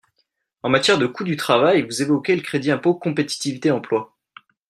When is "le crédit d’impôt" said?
2.35-2.95